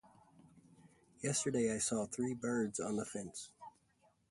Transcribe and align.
Yesterday 1.21 1.75
I 1.75 1.77
saw 1.77 2.07
three 2.07 2.33
birds 2.33 2.79
on 2.79 2.95
the 2.95 3.05
fence. 3.05 3.51